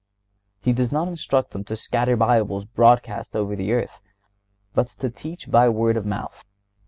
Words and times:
He 0.61 0.73
does 0.73 0.91
not 0.91 1.09
instruct 1.09 1.51
them 1.51 1.63
to 1.65 1.75
scatter 1.75 2.17
Bibles 2.17 2.65
broadcast 2.65 3.35
over 3.35 3.55
the 3.55 3.71
earth, 3.71 4.01
but 4.73 4.87
to 4.87 5.11
teach 5.11 5.51
by 5.51 5.69
word 5.69 5.95
of 5.95 6.07
mouth. 6.07 6.43